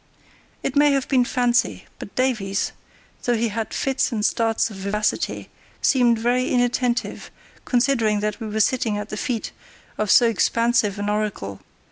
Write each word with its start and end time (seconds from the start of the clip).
It 0.63 0.75
may 0.75 0.93
have 0.93 1.07
been 1.07 1.23
fancy, 1.25 1.85
but 1.99 2.15
Davies, 2.15 2.71
though 3.21 3.35
he 3.35 3.49
had 3.49 3.71
fits 3.71 4.11
and 4.11 4.25
starts 4.25 4.71
of 4.71 4.77
vivacity, 4.77 5.51
seemed 5.79 6.17
very 6.17 6.49
inattentive, 6.49 7.29
considering 7.65 8.19
that 8.21 8.39
we 8.39 8.47
were 8.47 8.61
sitting 8.61 8.97
at 8.97 9.09
the 9.09 9.15
feet 9.17 9.51
of 9.99 10.09
so 10.09 10.25
expansive 10.25 10.97
an 10.97 11.07
oracle. 11.07 11.61